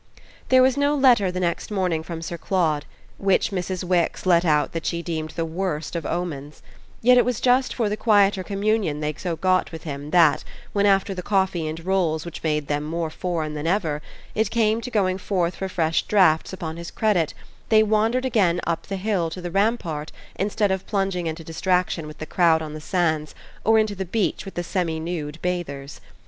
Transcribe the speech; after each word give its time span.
There 0.49 0.63
was 0.63 0.77
no 0.77 0.95
letter 0.95 1.31
the 1.31 1.39
next 1.39 1.69
morning 1.69 2.01
from 2.01 2.23
Sir 2.23 2.35
Claude 2.35 2.85
which 3.19 3.51
Mrs. 3.51 3.83
Wix 3.83 4.25
let 4.25 4.43
out 4.43 4.71
that 4.71 4.83
she 4.87 5.03
deemed 5.03 5.29
the 5.35 5.45
worst 5.45 5.95
of 5.95 6.07
omens; 6.07 6.63
yet 7.03 7.19
it 7.19 7.23
was 7.23 7.39
just 7.39 7.75
for 7.75 7.87
the 7.87 7.95
quieter 7.95 8.43
communion 8.43 8.99
they 8.99 9.13
so 9.13 9.35
got 9.35 9.71
with 9.71 9.83
him 9.83 10.09
that, 10.09 10.43
when 10.73 10.87
after 10.87 11.13
the 11.13 11.21
coffee 11.21 11.67
and 11.67 11.85
rolls 11.85 12.25
which 12.25 12.41
made 12.41 12.65
them 12.65 12.83
more 12.83 13.11
foreign 13.11 13.53
than 13.53 13.67
ever, 13.67 14.01
it 14.33 14.49
came 14.49 14.81
to 14.81 14.89
going 14.89 15.19
forth 15.19 15.55
for 15.57 15.69
fresh 15.69 16.01
drafts 16.07 16.51
upon 16.51 16.77
his 16.77 16.89
credit 16.89 17.35
they 17.69 17.83
wandered 17.83 18.25
again 18.25 18.59
up 18.65 18.87
the 18.87 18.97
hill 18.97 19.29
to 19.29 19.39
the 19.39 19.51
rampart 19.51 20.11
instead 20.35 20.71
of 20.71 20.87
plunging 20.87 21.27
into 21.27 21.43
distraction 21.43 22.07
with 22.07 22.17
the 22.17 22.25
crowd 22.25 22.63
on 22.63 22.73
the 22.73 22.81
sands 22.81 23.35
or 23.63 23.77
into 23.77 23.93
the 23.93 24.09
sea 24.11 24.33
with 24.45 24.55
the 24.55 24.63
semi 24.63 24.99
nude 24.99 25.39
bathers. 25.43 26.01